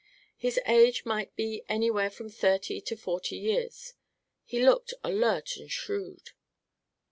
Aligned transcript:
His 0.35 0.59
age 0.65 1.05
might 1.05 1.35
be 1.35 1.61
anywhere 1.69 2.09
from 2.09 2.27
thirty 2.27 2.81
to 2.81 2.97
forty 2.97 3.35
years. 3.37 3.93
He 4.43 4.65
looked 4.65 4.95
alert 5.03 5.57
and 5.57 5.71
shrewd. 5.71 6.31